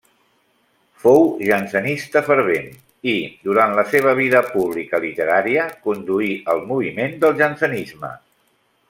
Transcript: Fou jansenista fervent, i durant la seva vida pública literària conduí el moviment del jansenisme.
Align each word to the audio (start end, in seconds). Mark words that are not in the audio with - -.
Fou 1.01 1.19
jansenista 1.49 2.23
fervent, 2.29 2.71
i 3.13 3.15
durant 3.49 3.75
la 3.81 3.85
seva 3.93 4.15
vida 4.21 4.41
pública 4.55 5.03
literària 5.07 5.67
conduí 5.89 6.33
el 6.55 6.65
moviment 6.73 7.15
del 7.27 7.39
jansenisme. 7.43 8.15